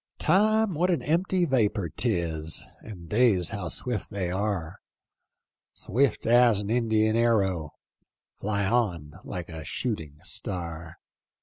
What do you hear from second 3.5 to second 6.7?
swi£t they are: Swift as